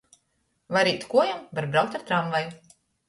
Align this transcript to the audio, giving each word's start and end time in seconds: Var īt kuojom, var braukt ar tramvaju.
Var 0.77 0.89
īt 0.93 1.05
kuojom, 1.11 1.43
var 1.59 1.67
braukt 1.77 1.99
ar 2.01 2.07
tramvaju. 2.09 2.57